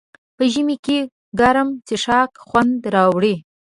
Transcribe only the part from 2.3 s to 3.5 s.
خوند راوړي.